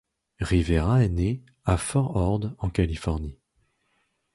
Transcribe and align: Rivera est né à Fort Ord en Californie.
Rivera 0.39 1.03
est 1.03 1.09
né 1.09 1.43
à 1.63 1.77
Fort 1.77 2.15
Ord 2.15 2.55
en 2.57 2.71
Californie. 2.71 3.37